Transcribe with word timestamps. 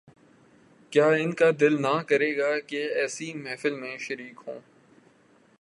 کیا 0.91 1.07
ان 1.07 1.33
کا 1.33 1.49
دل 1.59 1.81
نہ 1.81 2.01
کرے 2.07 2.37
گا 2.37 2.59
کہ 2.59 2.81
ایسی 2.93 3.33
محفل 3.33 3.75
میں 3.79 3.97
شریک 3.97 4.41
ہوں۔ 4.47 4.59